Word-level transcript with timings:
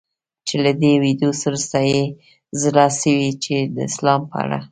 چي 0.47 0.55
له 0.63 0.71
دې 0.81 0.93
ویډیو 1.03 1.31
وروسته 1.43 1.77
یې 1.91 2.01
زړه 2.61 2.85
سوی 3.01 3.29
چي 3.43 3.57
د 3.75 3.77
اسلام 3.89 4.21
په 4.31 4.35
اړه 4.43 4.59